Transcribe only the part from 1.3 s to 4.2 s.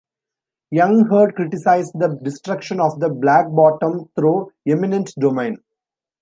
criticized the destruction of the Black Bottom